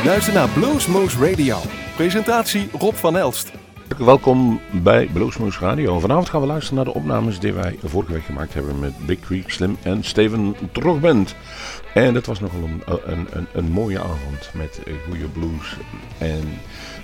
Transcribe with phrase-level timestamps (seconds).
[0.00, 1.58] U luistert naar Bluesmoose Radio.
[1.96, 3.52] Presentatie Rob van Elst.
[3.98, 5.98] Welkom bij Bluesmoose Radio.
[5.98, 9.20] Vanavond gaan we luisteren naar de opnames die wij vorige week gemaakt hebben met Big
[9.20, 11.34] Creek Slim en Steven Trogband.
[11.94, 15.76] En dat was nogal een, een, een, mooie avond met goede blues.
[16.18, 16.42] En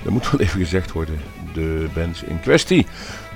[0.04, 1.18] er moet wel even gezegd worden,
[1.54, 2.86] de bands in kwestie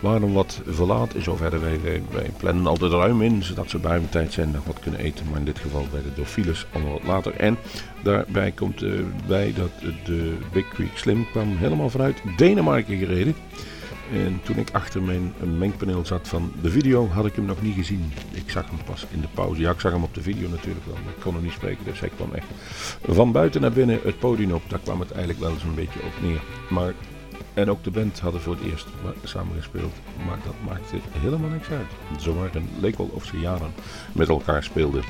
[0.00, 1.14] waren wat verlaat.
[1.14, 4.78] In zoverre wij, wij, plannen altijd ruim in, zodat ze bij tijd zijn nog wat
[4.78, 5.26] kunnen eten.
[5.30, 7.34] Maar in dit geval bij de Dofiles allemaal wat later.
[7.36, 7.58] En
[8.02, 9.70] daarbij komt uh, bij dat
[10.04, 13.34] de Big Creek Slim kwam helemaal vanuit Denemarken gereden.
[14.12, 17.74] En toen ik achter mijn mengpaneel zat van de video, had ik hem nog niet
[17.74, 18.12] gezien.
[18.30, 19.60] Ik zag hem pas in de pauze.
[19.60, 21.84] Ja, ik zag hem op de video natuurlijk wel, maar ik kon hem niet spreken.
[21.84, 22.46] Dus hij kwam echt
[23.06, 24.62] van buiten naar binnen het podium op.
[24.68, 26.40] Daar kwam het eigenlijk wel eens een beetje op neer.
[26.68, 26.94] Maar
[27.54, 28.86] en ook de band hadden voor het eerst
[29.24, 29.92] samen gespeeld.
[30.26, 32.20] Maar dat maakte helemaal niks uit.
[32.22, 33.72] Zomaar een leek wel of ze jaren
[34.12, 35.02] met elkaar speelden.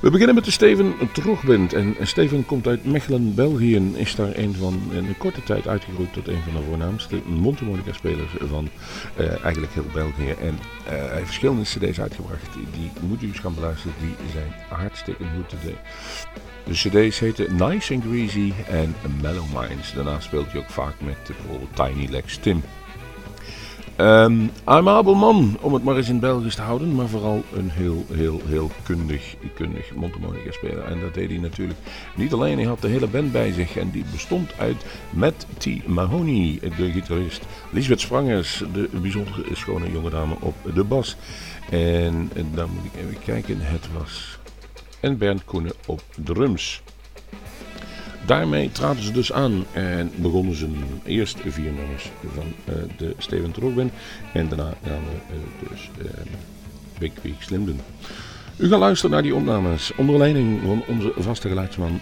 [0.00, 1.72] We beginnen met de Steven Trogband.
[1.72, 3.76] En Steven komt uit Mechelen, België.
[3.76, 7.20] En is daar een van in een korte tijd uitgegroeid tot een van de voornaamste
[7.26, 8.68] mondharmonica spelers van
[9.18, 10.30] uh, eigenlijk heel België.
[10.30, 12.54] En uh, hij heeft verschillende cd's uitgebracht.
[12.72, 13.94] Die, moet u eens gaan beluisteren.
[14.00, 15.54] Die zijn hartstikke goed.
[16.64, 19.94] De cd's heten Nice and Greasy en Mellow Minds.
[19.94, 22.62] Daarna speelt hij ook vaak met bijvoorbeeld Tiny Legs Tim.
[23.96, 27.70] Um, I'm Abel Man, om het maar eens in Belgisch te houden, maar vooral een
[27.70, 30.84] heel, heel, heel kundig, kundig mondharmonica speler.
[30.84, 31.78] En dat deed hij natuurlijk
[32.16, 35.86] niet alleen, hij had de hele band bij zich en die bestond uit Matt T.
[35.86, 41.16] Mahoney, de gitarist, Lisbeth Sprangers, de bijzonder schone jonge dame op de bas.
[41.70, 44.38] En dan moet ik even kijken, het was
[45.02, 46.82] en Bernd Koenen op drums.
[48.26, 50.68] Daarmee traden ze dus aan en begonnen ze
[51.04, 53.92] eerst vier nummers van uh, de Steven Trogband
[54.32, 56.10] en daarna gaan we uh, dus uh,
[56.98, 57.80] Big Week Slim doen.
[58.56, 62.00] U gaat luisteren naar die opnames onder leiding van onze vaste geluidsman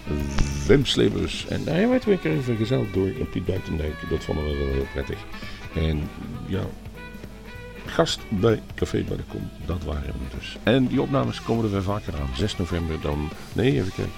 [0.67, 1.47] Wim Slebers.
[1.47, 4.09] En hij werd weer even vergezeld door Piet Buitendijk.
[4.09, 5.17] Dat vonden we wel heel prettig.
[5.75, 6.09] En
[6.47, 6.61] ja,
[7.91, 9.49] gast bij Café bij de Kom.
[9.65, 10.57] Dat waren we dus.
[10.63, 12.29] En die opnames komen er weer vaker aan.
[12.35, 13.29] 6 november dan...
[13.53, 14.13] Nee, even kijken.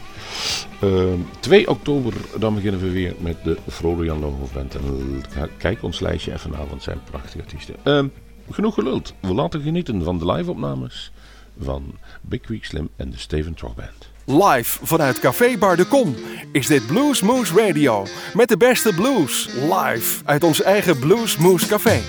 [0.83, 4.75] Uh, ehm, 2 oktober dan beginnen we weer met de Frodo Jan Logo Band.
[4.75, 5.23] En
[5.57, 7.75] kijk ons lijstje even na, want zijn prachtige artiesten.
[7.83, 8.03] Uh,
[8.51, 9.13] genoeg geluld.
[9.19, 11.11] We laten genieten van de live opnames
[11.59, 14.11] van Big Week Slim en de Steven Trog Band.
[14.25, 16.15] Live vanuit Café Bar de Kom
[16.51, 18.05] is dit Blues Moose Radio.
[18.33, 19.49] Met de beste blues.
[19.53, 22.01] Live uit ons eigen Blues Moose Café.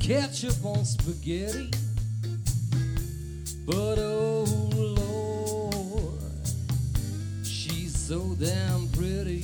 [0.00, 1.70] Ketchup on spaghetti.
[3.66, 4.44] But oh
[4.74, 6.20] Lord,
[7.44, 9.42] she's so damn pretty.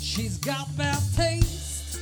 [0.00, 2.00] She's got bad taste.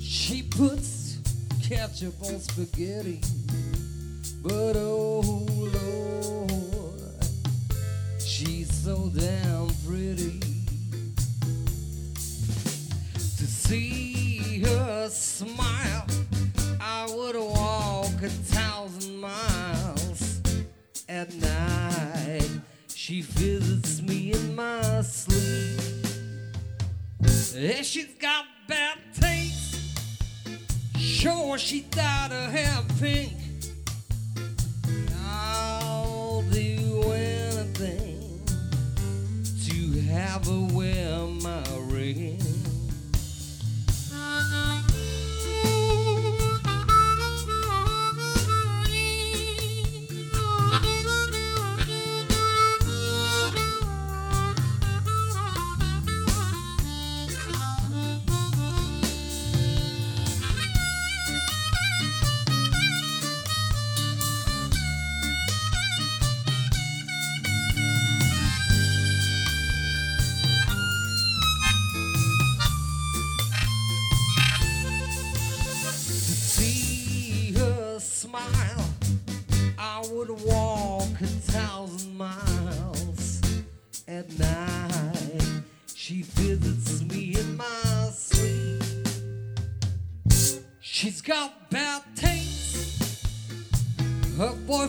[0.00, 1.18] She puts
[1.62, 3.25] ketchup on spaghetti.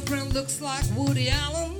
[0.10, 1.77] Looks like Woody Allen,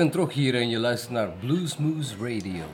[0.00, 2.64] Steven Trog hier en je luistert naar Bluesmoose Radio.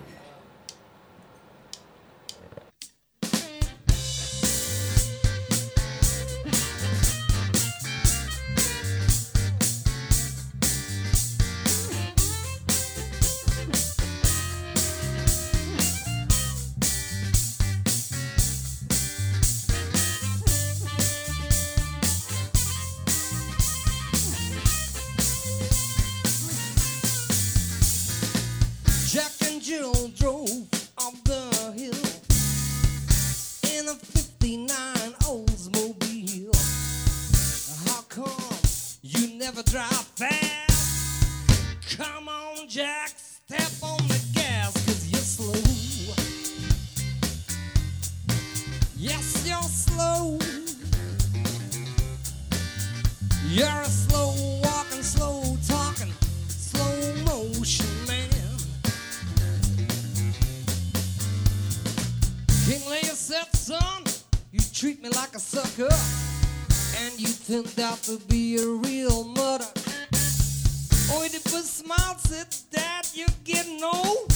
[29.66, 32.06] Jill drove up the hill
[33.76, 34.68] in a 59
[35.26, 36.54] Oldsmobile.
[37.88, 38.60] How come
[39.02, 40.05] you never drive
[67.46, 69.68] turned out to be a real mother.
[71.12, 74.32] Oedipus smiled, said, Dad, you're getting old.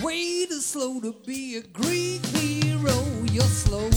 [0.00, 2.94] Way too slow to be a Greek hero.
[3.32, 3.90] You're slow.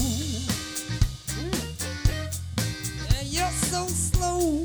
[3.22, 4.64] You're so slow.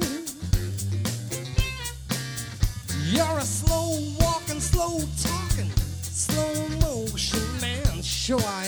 [3.11, 5.69] You're a slow walking, slow talking,
[6.01, 8.01] slow motion man.
[8.01, 8.62] Sure, I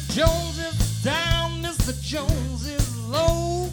[0.00, 0.14] Mr.
[0.14, 2.00] Jones is down, Mr.
[2.02, 3.68] Jones is low.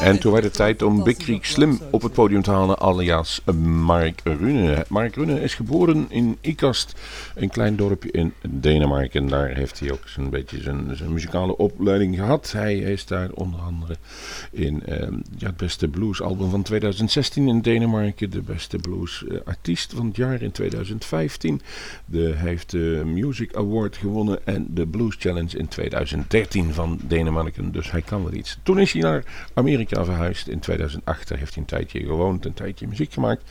[0.00, 3.40] En toen werd het tijd om Big Creek Slim op het podium te halen, alias
[3.64, 4.84] Mark Rune.
[4.88, 7.00] Mark Rune is geboren in Ikast,
[7.34, 9.28] een klein dorpje in Denemarken.
[9.28, 12.52] Daar heeft hij ook een beetje zijn, zijn muzikale opleiding gehad.
[12.52, 13.96] Hij is daar onder andere
[14.50, 20.16] in eh, ja, het beste bluesalbum van 2016 in Denemarken, de beste bluesartiest van het
[20.16, 21.60] jaar in 2015.
[22.06, 27.72] De, hij heeft de Music Award gewonnen en de Blues Challenge in 2013 van Denemarken.
[27.72, 28.58] Dus hij kan wel iets.
[28.62, 29.24] Toen is hij naar
[29.54, 30.48] Amerika verhuisd.
[30.48, 33.42] In 2008 Daar heeft hij een tijdje gewoond, een tijdje muziek gemaakt.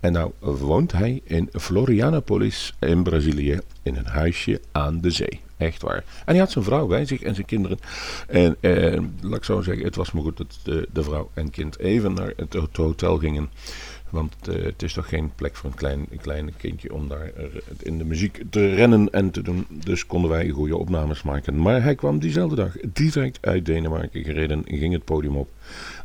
[0.00, 5.40] En nou woont hij in Florianopolis in Brazilië in een huisje aan de zee.
[5.56, 5.96] Echt waar.
[5.96, 7.78] En hij had zijn vrouw bij zich en zijn kinderen.
[8.26, 11.50] En eh, laat ik zo zeggen, het was maar goed dat de, de vrouw en
[11.50, 13.50] kind even naar het hotel gingen.
[14.10, 17.30] Want eh, het is toch geen plek voor een klein, een klein kindje om daar
[17.36, 17.44] eh,
[17.78, 19.66] in de muziek te rennen en te doen.
[19.68, 21.62] Dus konden wij goede opnames maken.
[21.62, 25.48] Maar hij kwam diezelfde dag direct uit Denemarken gereden, ging het podium op.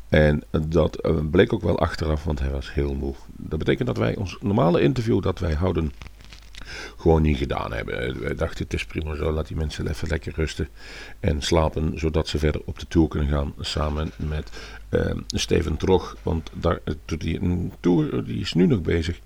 [0.10, 3.14] En dat eh, bleek ook wel achteraf, want hij was heel moe.
[3.36, 5.92] Dat betekent dat wij ons normale interview dat wij houden
[6.98, 8.20] gewoon niet gedaan hebben.
[8.22, 10.68] Wij dachten het is prima zo, laat die mensen even lekker rusten
[11.20, 14.50] en slapen, zodat ze verder op de tour kunnen gaan samen met
[14.90, 16.18] eh, Steven Trog.
[16.24, 16.80] Want daar
[17.22, 19.20] hij een tour, die is nu nog bezig.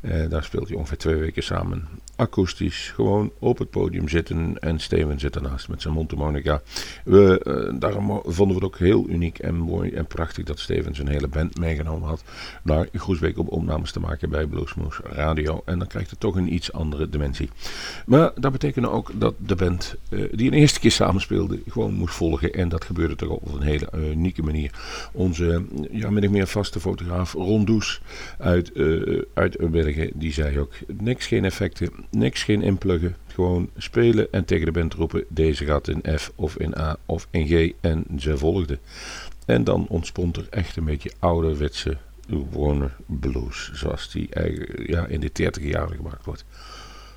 [0.00, 1.88] Eh, daar speelt hij ongeveer twee weken samen.
[2.16, 6.62] Akoestisch, gewoon op het podium zitten en Steven zit ernaast met zijn mondharmonica.
[7.04, 10.94] We, eh, daarom vonden we het ook heel uniek en mooi en prachtig dat Steven
[10.94, 12.22] zijn hele band meegenomen had
[12.62, 15.62] naar Groesbeek om opnames te maken bij Bluesmoose Radio.
[15.64, 17.50] En dan krijgt het toch een iets andere dimensie.
[18.06, 22.14] Maar dat betekende ook dat de band eh, die een eerste keer samenspeelde gewoon moest
[22.14, 22.52] volgen.
[22.52, 24.70] En dat gebeurde toch op een hele unieke manier.
[25.12, 28.00] Onze ja, min of meer vaste fotograaf Ron Does
[28.38, 28.72] uit,
[29.34, 29.56] uit
[30.14, 33.16] Die zei ook niks geen effecten, niks geen inpluggen.
[33.26, 37.28] Gewoon spelen en tegen de band roepen deze gaat in F of in A of
[37.30, 37.72] in G.
[37.80, 38.78] En ze volgden.
[39.46, 41.96] En dan ontspond er echt een beetje ouderwetse
[42.50, 43.70] Warner Blues.
[43.72, 44.28] Zoals die
[44.86, 46.44] ja, in de 30 jaren gemaakt wordt.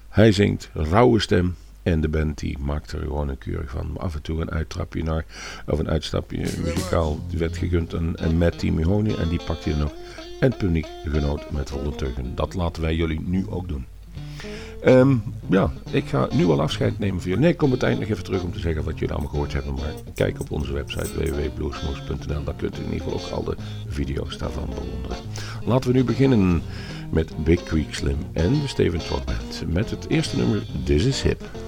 [0.10, 1.56] Hij zingt, rauwe stem.
[1.84, 3.98] En de band die maakt er gewoon een keurig van.
[3.98, 5.26] Af en toe een uittrapje naar,
[5.68, 7.20] of een uitstapje muzikaal.
[7.38, 9.94] Werd gegund aan Matt Timihoni en die pakt hij nog.
[10.40, 12.36] En het publiek genoot met volle teugen.
[12.36, 13.86] Dat laten wij jullie nu ook doen.
[14.86, 17.44] Um, ja, ik ga nu al afscheid nemen van jullie.
[17.44, 19.74] Nee, ik kom eind nog even terug om te zeggen wat jullie allemaal gehoord hebben.
[19.74, 22.44] Maar kijk op onze website www.bluesmoose.nl.
[22.44, 23.56] Daar kunt u in ieder geval ook al de
[23.88, 25.18] video's daarvan bewonderen.
[25.66, 26.62] Laten we nu beginnen
[27.12, 29.64] met Big Creek Slim en de Steven Trot Band.
[29.68, 31.61] Met het eerste nummer This Is Hip.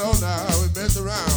[0.00, 1.35] on now, we mess around.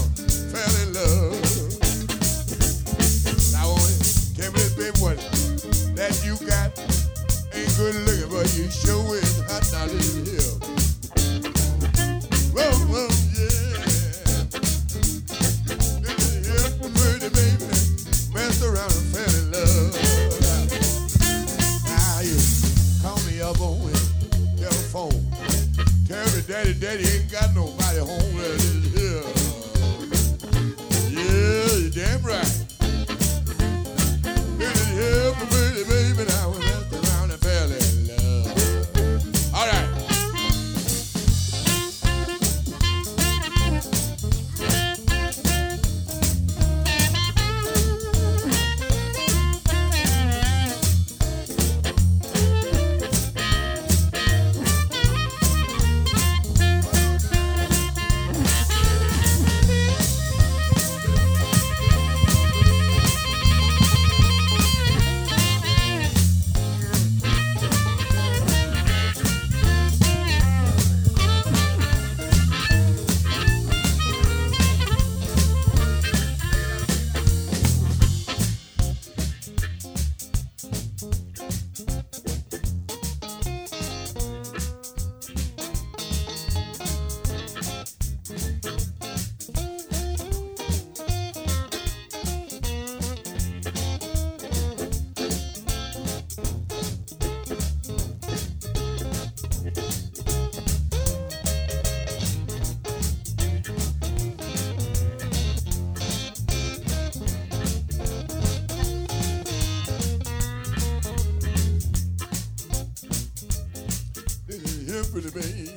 [115.21, 115.69] pretty baby.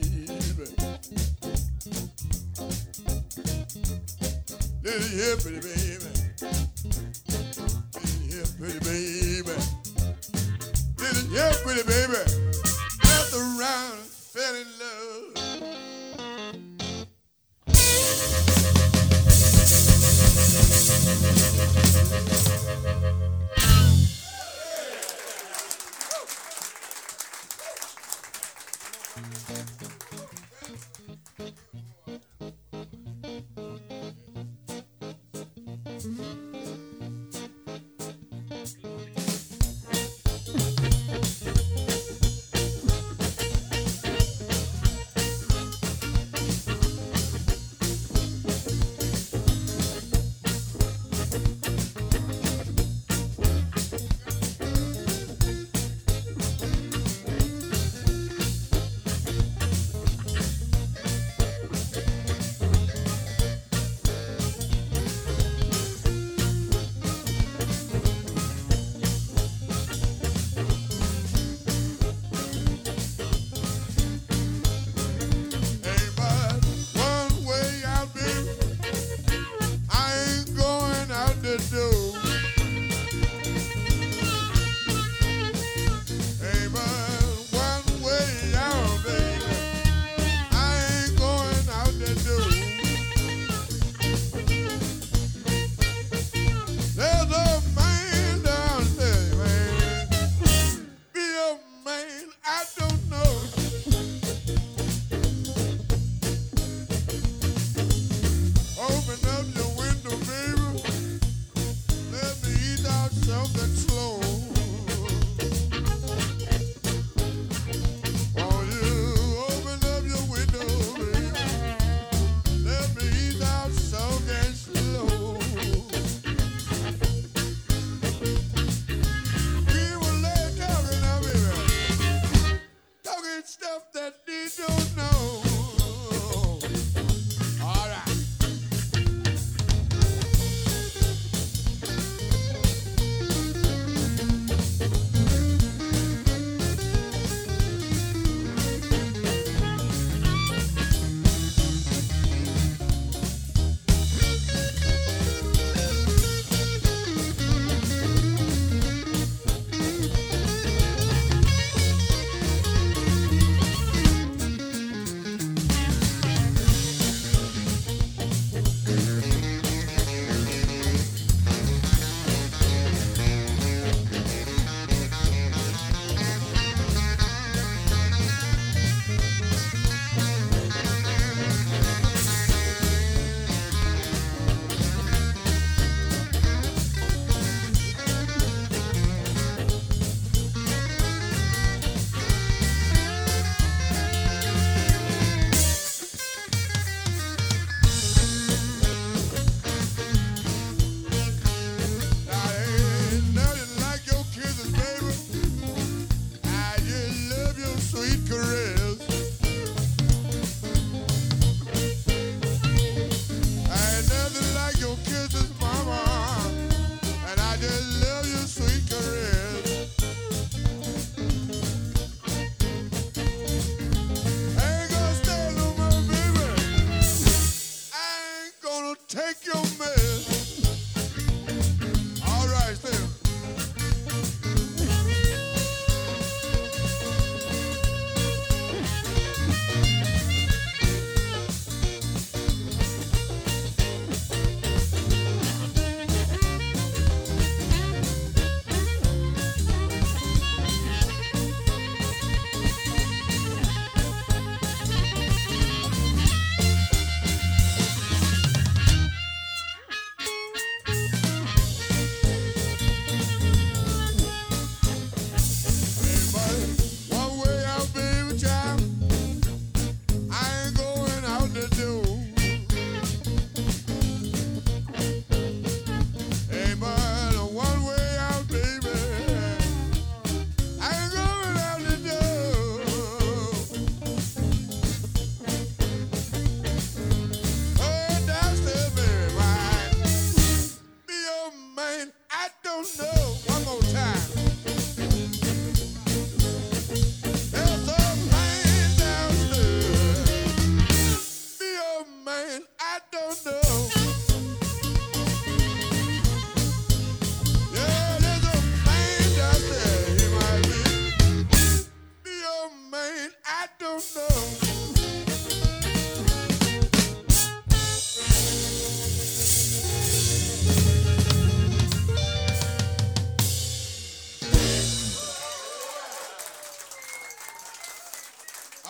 [4.85, 5.72] Lily, yeah, pretty baby.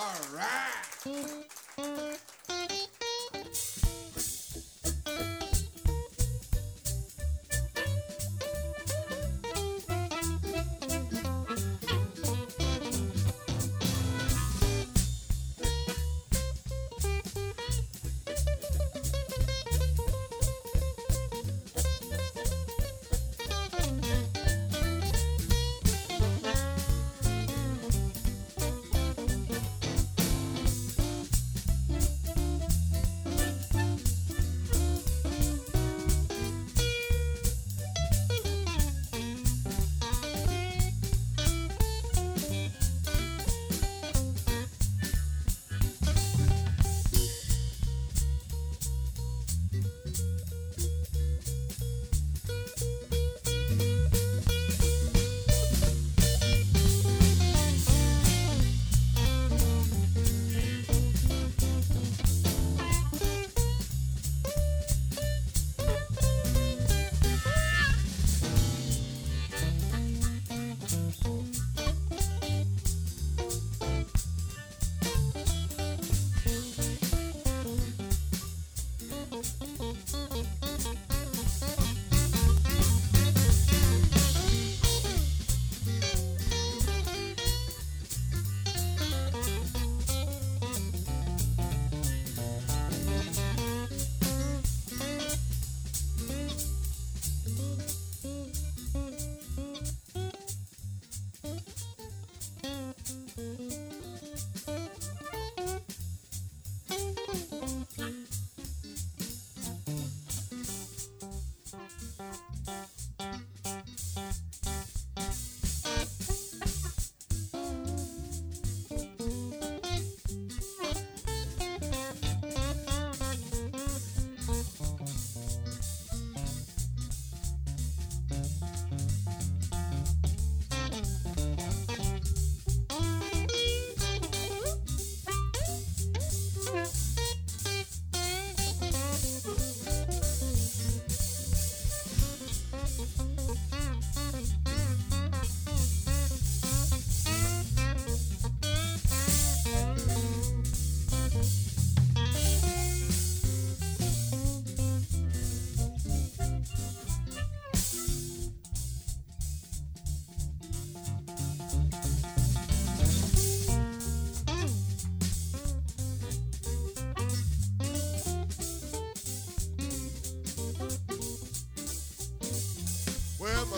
[0.02, 2.31] All right.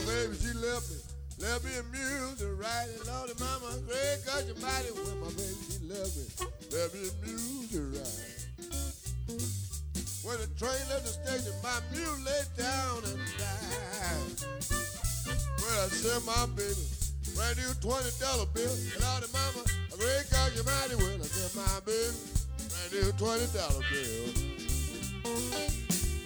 [0.07, 0.97] Baby, she left me.
[1.41, 3.07] Left me a mule to ride it.
[3.07, 4.93] Lord, mama, great God, your mighty.
[4.95, 6.25] Well, my baby, she left me.
[6.71, 8.31] Left me mule to ride.
[10.25, 14.37] When the train left the station, my mule laid down and died.
[15.59, 16.87] Well, I said, my baby,
[17.35, 18.73] brand new twenty dollar bill.
[18.95, 21.19] And all the mama, I break out your mighty well.
[21.19, 22.15] I said, my baby,
[22.71, 24.33] brand new twenty dollar bill.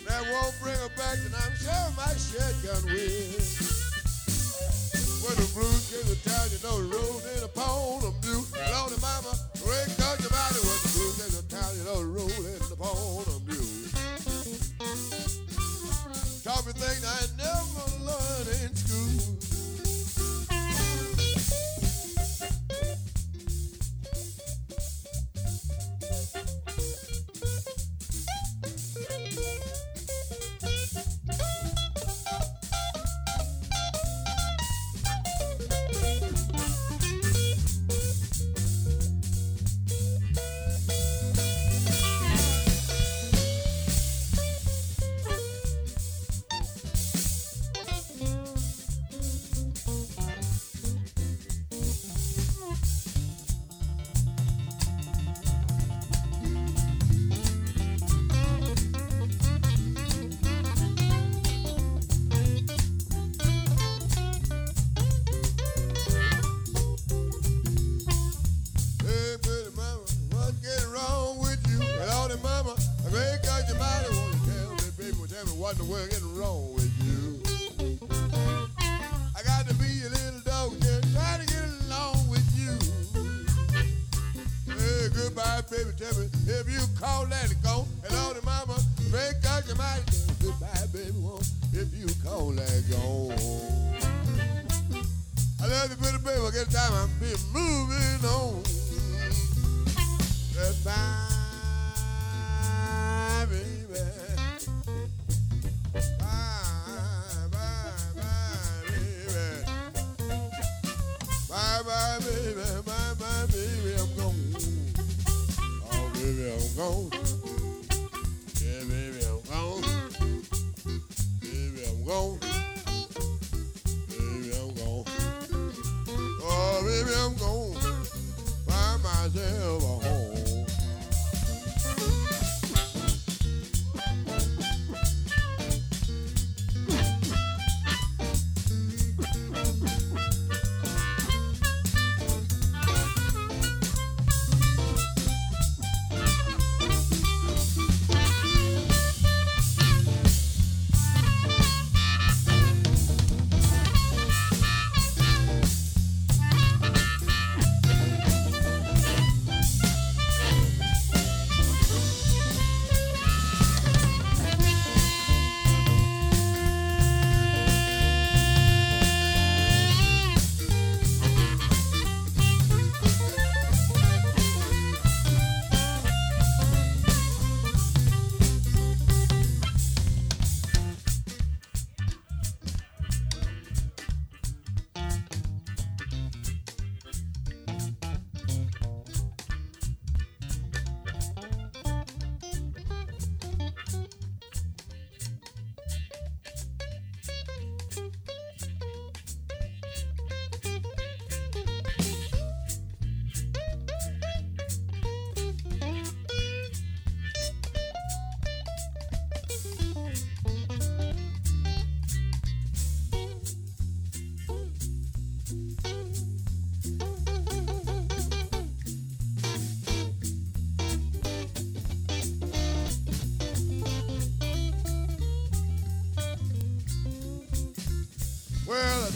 [0.06, 3.47] That won't bring her back, and I'm sure my shotgun will.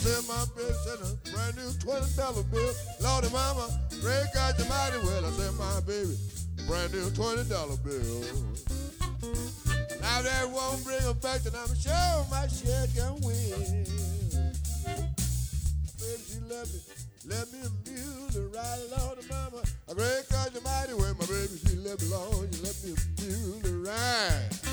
[0.04, 2.74] Well, I said my bitch and a brand new twenty dollar bill.
[3.00, 3.68] Lordy mama,
[4.36, 5.24] out your mighty well.
[5.24, 6.16] I said my baby,
[6.66, 8.24] brand new twenty dollar bill.
[10.00, 13.86] Now that won't bring her back, and I'm sure my shit can win.
[15.98, 16.80] Baby, she let me,
[17.26, 19.62] let me amuse her right, Lordy mama.
[19.94, 23.70] Break out your mighty well, my baby, she let me alone, you let me amuse
[23.70, 24.71] her right.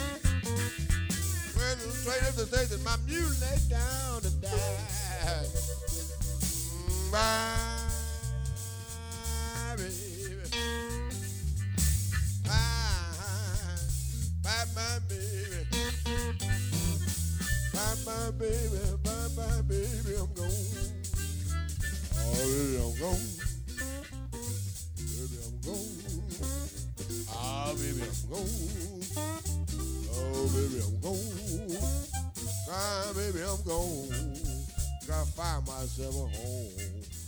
[1.79, 5.47] The up the station, my mule lay down and died.
[6.75, 7.77] Mm, Bye,
[9.77, 10.49] baby.
[12.43, 13.79] Bye,
[14.43, 15.67] bye, bye, baby.
[17.73, 18.79] Bye, bye, baby.
[19.03, 20.15] Bye, bye, baby.
[20.19, 20.67] I'm gone.
[22.17, 23.27] Oh, baby, I'm gone.
[24.97, 25.97] Baby, I'm gone.
[27.31, 29.58] Ah, baby, I'm gone.
[30.15, 31.77] Oh, baby, I'm gone.
[32.69, 34.09] Ah, baby, I'm gone.
[35.07, 37.18] Gotta find myself a home.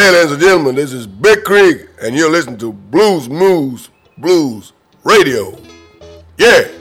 [0.00, 4.72] Hey, ladies and gentlemen, this is Big Creek, and you're listening to Blues Moves Blues
[5.04, 5.58] Radio.
[6.38, 6.79] Yeah.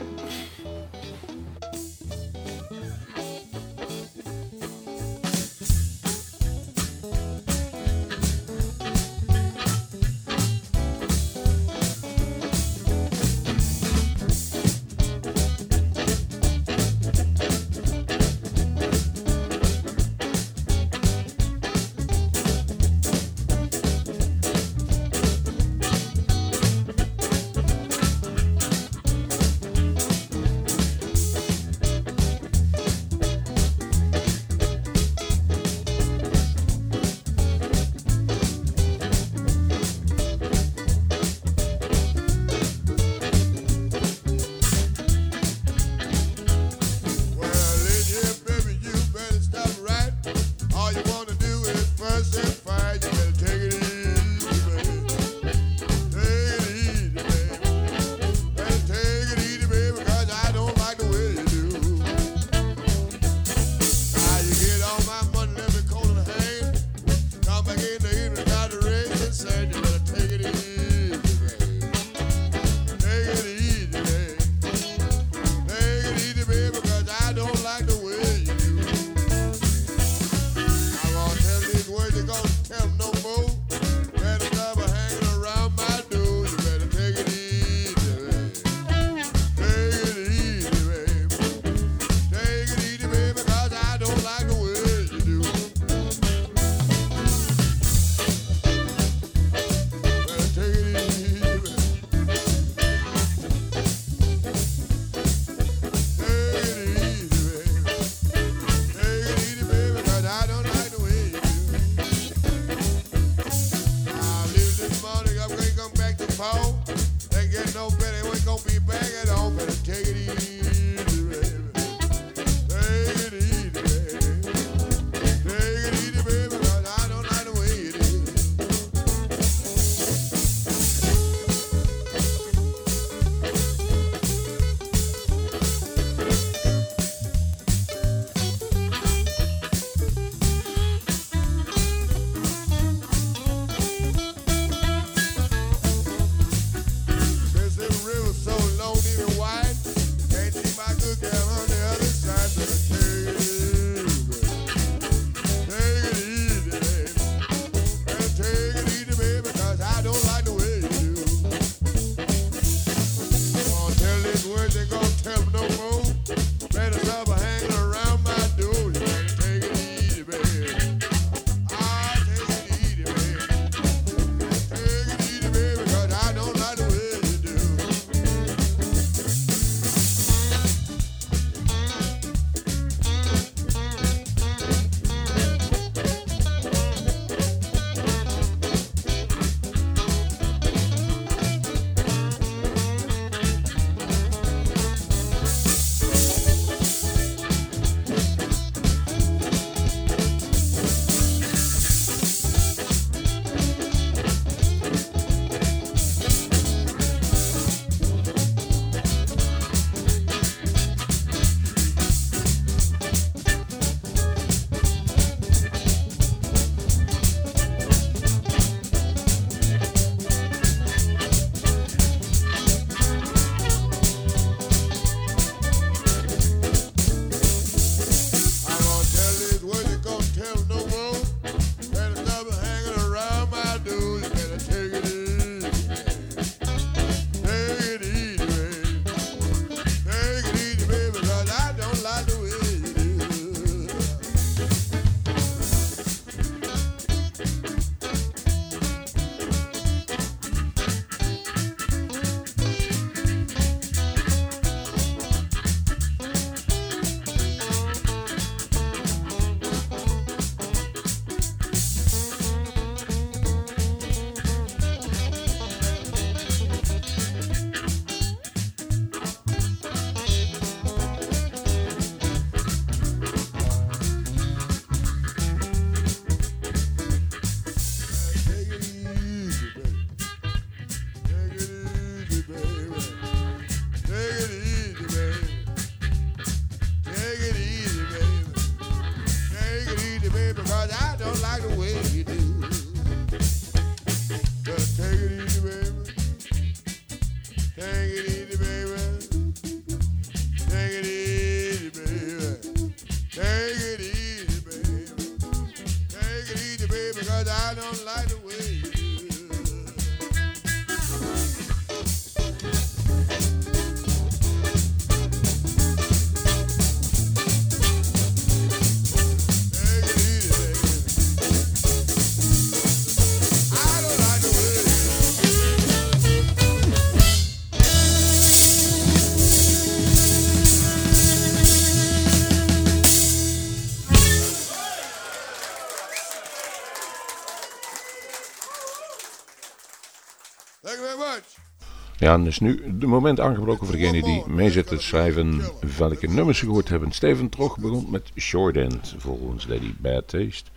[342.30, 345.61] En is nu de moment aangebroken voor degene die mee zit te schrijven
[345.97, 347.11] welke nummers ze gehoord hebben.
[347.11, 350.69] Steven Trog begon met Short End, volgens Lady Bad Taste.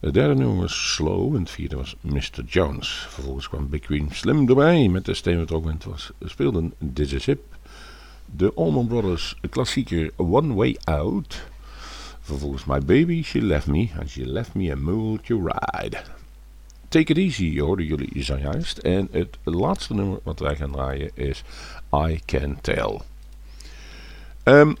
[0.00, 2.44] Het derde nummer was Slow en het vierde was Mr.
[2.46, 3.06] Jones.
[3.08, 5.84] Vervolgens kwam Big Green Slim erbij met de Steven Trog Band.
[5.84, 7.42] Was, speelden This Is Hip.
[8.36, 11.42] De Allman Brothers klassieker One Way Out.
[12.20, 13.88] Vervolgens My Baby, She Left Me.
[13.98, 16.19] And She Left Me a Mood to Ride.
[16.90, 18.78] Take It Easy hoorden jullie zojuist.
[18.78, 21.42] En het laatste nummer wat wij gaan draaien is
[21.94, 23.00] I Can Tell.
[24.44, 24.76] Um,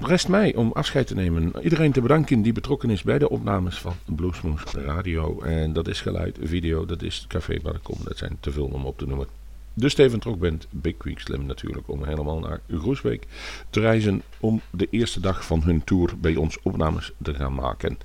[0.00, 1.52] rest mij om afscheid te nemen.
[1.62, 5.40] Iedereen te bedanken die betrokken is bij de opnames van Bluesmoes Radio.
[5.40, 7.98] En dat is geluid, video, dat is het café waar ik kom.
[8.04, 9.37] Dat zijn te veel om op te noemen.
[9.78, 13.26] De Steven Trok Band, Big Creek Slim natuurlijk, om helemaal naar Groesbeek
[13.70, 17.98] te reizen om de eerste dag van hun tour bij ons opnames te gaan maken.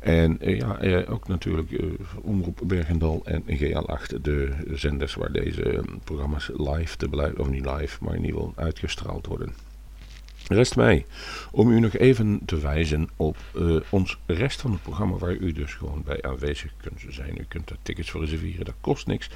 [0.00, 1.86] En eh, ja, eh, ook natuurlijk eh,
[2.22, 8.04] Omroep Bergendal en GL8, de zenders waar deze programma's live te beluisteren, of niet live,
[8.04, 9.67] maar in ieder geval uitgestraald worden.
[10.48, 11.06] Rest mij
[11.50, 15.52] om u nog even te wijzen op uh, ons rest van het programma waar u
[15.52, 17.38] dus gewoon bij aanwezig kunt zijn.
[17.40, 19.30] U kunt daar tickets voor reserveren, dat kost niks.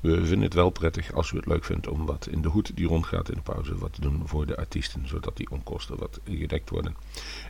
[0.00, 2.76] We vinden het wel prettig als u het leuk vindt om wat in de hoed
[2.76, 6.20] die rondgaat in de pauze wat te doen voor de artiesten, zodat die onkosten wat
[6.24, 6.96] gedekt worden.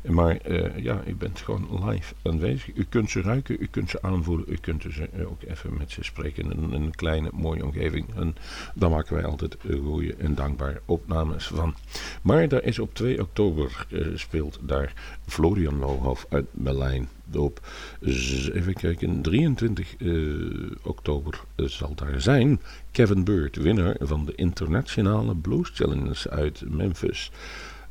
[0.05, 2.77] Maar uh, ja, u bent gewoon live aanwezig.
[2.77, 5.91] U kunt ze ruiken, u kunt ze aanvoelen, u kunt ze uh, ook even met
[5.91, 8.14] ze spreken in een kleine mooie omgeving.
[8.14, 8.37] En
[8.75, 11.75] daar maken wij altijd goede en dankbare opnames van.
[12.23, 14.93] Maar daar is op 2 oktober uh, speelt daar
[15.27, 17.61] Florian Lohoff uit Berlijn op.
[18.01, 25.71] Even kijken, 23 uh, oktober zal daar zijn Kevin Bird, winnaar van de internationale Blues
[25.75, 27.31] Challenge uit Memphis.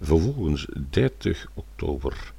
[0.02, 2.34] Vervolgens 30 oktober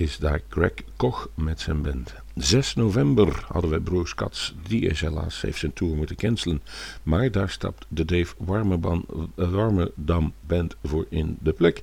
[0.00, 2.14] is daar Greg Koch met zijn band.
[2.34, 6.62] 6 november hadden we Bruce Katz, die is helaas heeft zijn tour moeten cancelen.
[7.02, 11.82] Maar daar stapt de Dave Warmerdam, Warmerdam Band voor in de plek.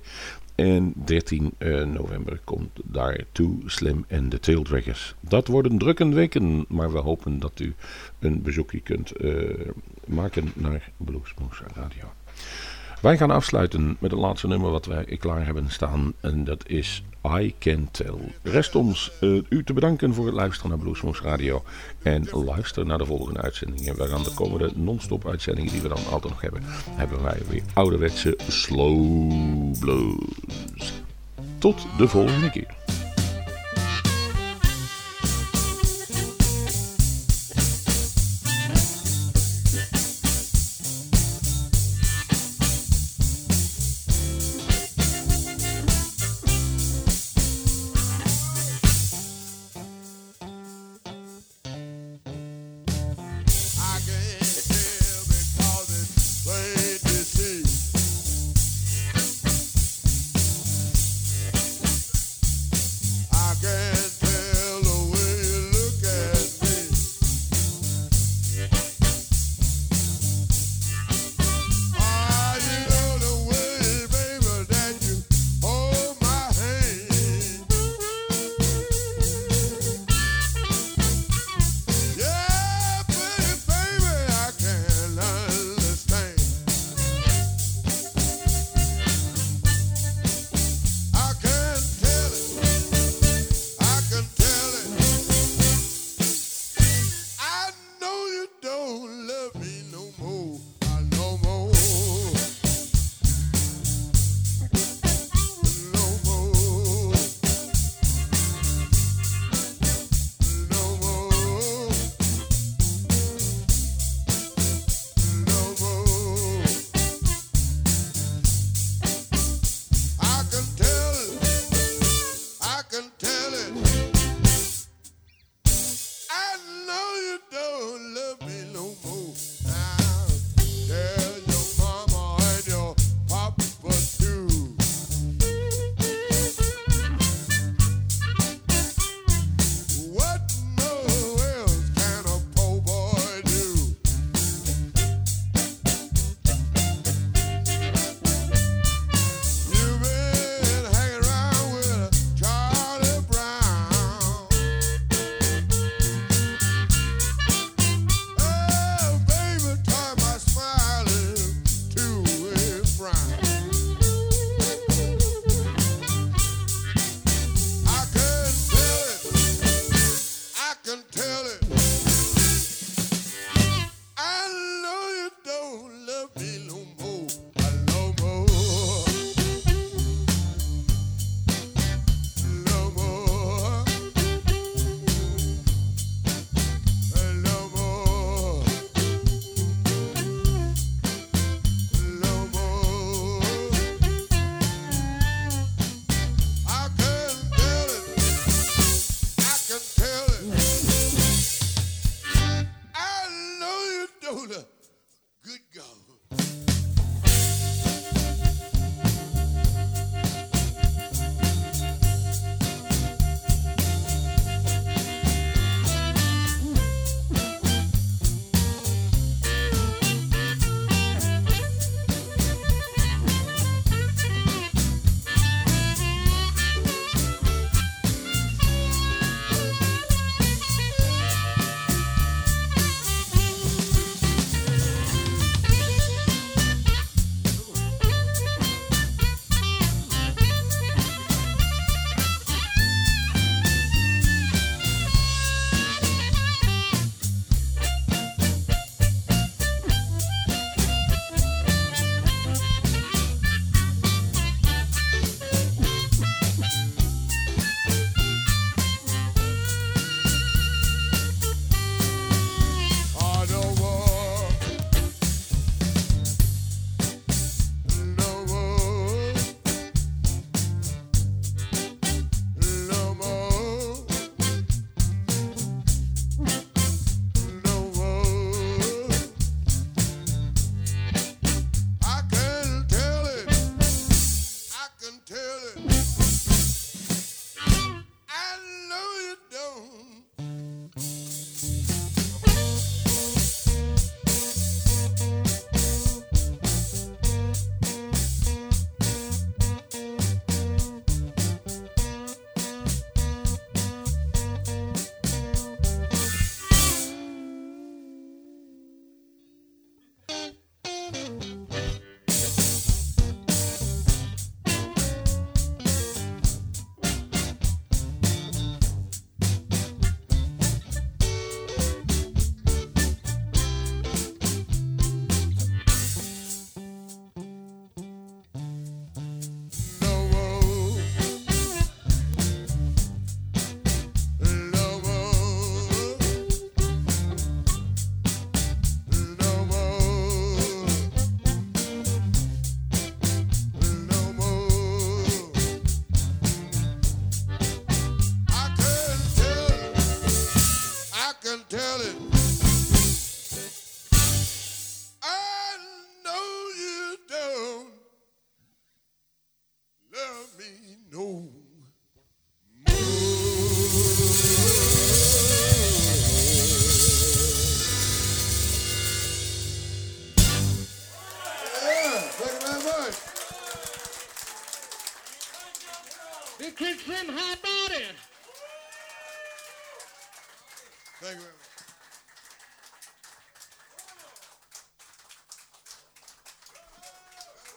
[0.54, 5.14] En 13 uh, november komt daar Too Slim en de Taildraggers.
[5.20, 7.74] Dat worden drukkende weken, maar we hopen dat u
[8.18, 9.68] een bezoekje kunt uh,
[10.06, 12.12] maken naar Bluesmoose Radio.
[13.00, 16.12] Wij gaan afsluiten met het laatste nummer wat wij klaar hebben staan.
[16.20, 17.02] En dat is
[17.36, 18.32] I Can Tell.
[18.42, 21.62] Rest ons uh, u te bedanken voor het luisteren naar Bluesmoose Radio.
[22.02, 23.96] En luister naar de volgende uitzendingen.
[23.96, 26.62] We gaan de komende non-stop uitzendingen die we dan altijd nog hebben.
[26.90, 30.92] Hebben wij weer ouderwetse slow blues.
[31.58, 32.76] Tot de volgende keer.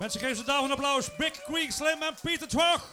[0.02, 1.16] Mensen, geef ze daarvan een applaus.
[1.16, 2.90] Big Creek Slim en Pieter Trog.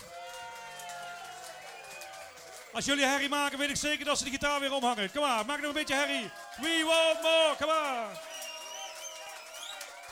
[2.72, 5.12] Als jullie herrie maken, weet ik zeker dat ze die gitaar weer omhangen.
[5.12, 6.30] Kom maar, maak nog een beetje herrie.
[6.60, 8.22] We want more, kom maar.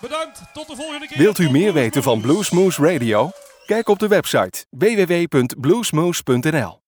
[0.01, 1.19] Bedankt, tot de volgende keer.
[1.19, 2.33] Wilt u meer weten van Moose.
[2.33, 3.31] Bluesmoose Radio?
[3.67, 6.86] Kijk op de website www.bluesmoose.nl